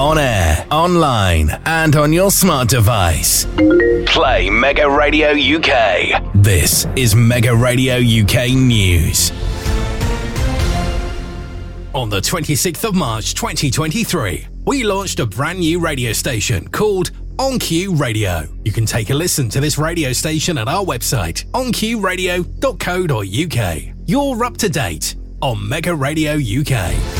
on 0.00 0.18
air, 0.18 0.66
online, 0.70 1.50
and 1.66 1.94
on 1.94 2.10
your 2.10 2.30
smart 2.30 2.70
device. 2.70 3.44
Play 4.06 4.48
Mega 4.48 4.88
Radio 4.88 5.32
UK. 5.32 6.22
This 6.36 6.86
is 6.96 7.14
Mega 7.14 7.54
Radio 7.54 7.96
UK 7.96 8.52
News. 8.52 9.30
On 11.92 12.08
the 12.08 12.20
26th 12.20 12.88
of 12.88 12.94
March 12.94 13.34
2023, 13.34 14.46
we 14.64 14.84
launched 14.84 15.20
a 15.20 15.26
brand 15.26 15.58
new 15.58 15.78
radio 15.78 16.14
station 16.14 16.66
called 16.68 17.10
OnQ 17.36 18.00
Radio. 18.00 18.44
You 18.64 18.72
can 18.72 18.86
take 18.86 19.10
a 19.10 19.14
listen 19.14 19.50
to 19.50 19.60
this 19.60 19.76
radio 19.76 20.14
station 20.14 20.56
at 20.56 20.66
our 20.66 20.82
website, 20.82 21.44
onqradio.co.uk. 21.50 23.94
You're 24.06 24.44
up 24.44 24.56
to 24.56 24.68
date 24.70 25.14
on 25.42 25.68
Mega 25.68 25.94
Radio 25.94 26.36
UK. 26.36 27.19